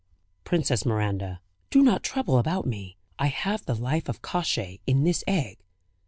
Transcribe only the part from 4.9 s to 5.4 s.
this